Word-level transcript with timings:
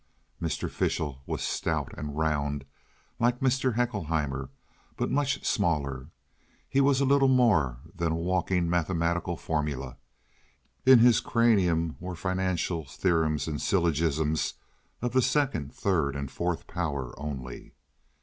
Mr. 0.41 0.67
Fishel 0.67 1.21
was 1.27 1.43
stout 1.43 1.93
and 1.95 2.17
round 2.17 2.65
like 3.19 3.39
Mr. 3.39 3.75
Haeckelheimer, 3.75 4.49
but 4.97 5.11
much 5.11 5.45
smaller. 5.45 6.09
He 6.67 6.81
was 6.81 7.03
little 7.03 7.27
more 7.27 7.77
than 7.93 8.11
a 8.11 8.15
walking 8.15 8.67
mathematical 8.67 9.37
formula. 9.37 9.97
In 10.87 10.97
his 10.97 11.19
cranium 11.19 11.97
were 11.99 12.15
financial 12.15 12.83
theorems 12.83 13.47
and 13.47 13.61
syllogisms 13.61 14.55
of 15.03 15.11
the 15.13 15.21
second, 15.21 15.71
third, 15.71 16.15
and 16.15 16.31
fourth 16.31 16.65
power 16.65 17.13
only. 17.19 17.75